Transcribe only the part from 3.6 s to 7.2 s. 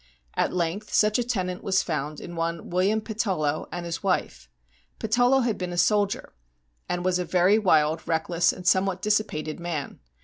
and his wife. Patullo had been a soldier, and was